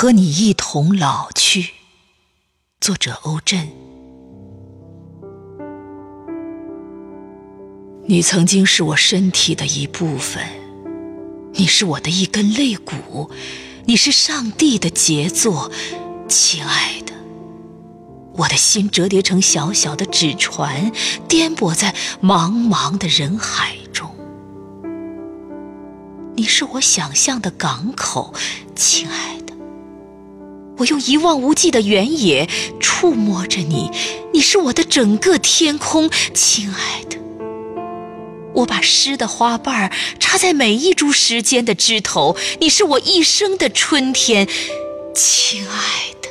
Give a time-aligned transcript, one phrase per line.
[0.00, 1.70] 和你一同老去。
[2.80, 3.68] 作者欧震。
[8.06, 10.46] 你曾经是我身体的一部分，
[11.54, 13.32] 你是我的一根肋骨，
[13.86, 15.68] 你是上帝的杰作，
[16.28, 17.12] 亲爱的。
[18.34, 20.92] 我的心折叠成小小的纸船，
[21.26, 21.92] 颠簸在
[22.22, 24.08] 茫茫的人海中。
[26.36, 28.32] 你是我想象的港口，
[28.76, 29.47] 亲爱的。
[30.78, 32.48] 我用一望无际的原野
[32.80, 33.90] 触摸着你，
[34.32, 37.18] 你是我的整个天空，亲爱的。
[38.54, 44.48] 我把诗的花瓣插在每一株时间的枝头，你是我一生的春天，
[45.14, 46.28] 亲爱的。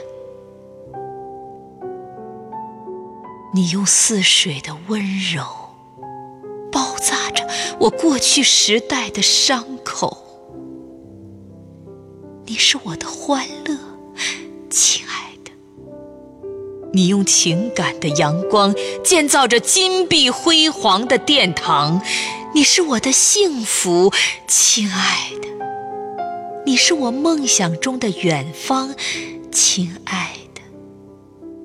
[3.53, 5.43] 你用似水的温柔
[6.71, 7.47] 包扎着
[7.79, 10.17] 我过去时代的伤口，
[12.45, 13.77] 你是我的欢乐，
[16.97, 22.01] 你用情感的阳光建造着金碧辉煌的殿堂，
[22.55, 24.11] 你是我的幸福，
[24.47, 25.47] 亲爱的。
[26.65, 28.95] 你是我梦想中的远方，
[29.51, 30.61] 亲爱的。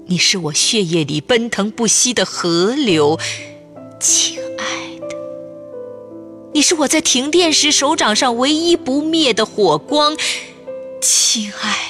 [0.04, 3.18] 你是我血液里奔腾不息的河流，
[3.98, 5.16] 亲爱的。
[6.52, 10.14] 你是我在停电时手掌上唯一不灭的火光，
[11.00, 11.81] 亲爱。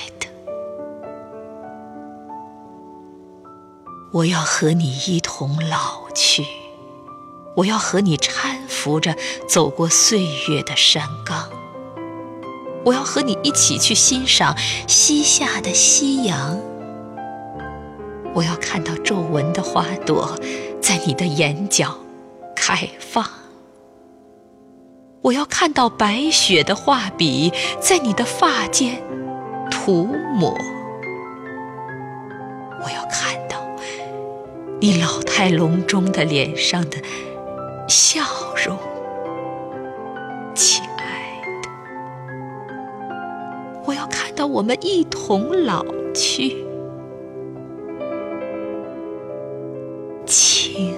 [4.13, 6.45] 我要和你一同老去，
[7.57, 9.17] 我要和你搀扶着
[9.49, 11.49] 走过岁月的山岗，
[12.85, 14.55] 我要和你一起去欣赏
[14.87, 16.61] 西下的夕阳。
[18.35, 20.39] 我要看到皱纹的花朵
[20.79, 21.99] 在你的眼角
[22.55, 23.27] 开放，
[25.23, 29.03] 我要看到白雪的画笔在你的发间
[29.71, 30.05] 涂
[30.35, 30.55] 抹，
[34.83, 36.97] 你老态龙钟的脸上的
[37.87, 38.20] 笑
[38.67, 38.77] 容
[40.57, 41.61] 亲爱的
[43.87, 46.67] 我要看到我们一同老去。
[50.27, 50.92] 亲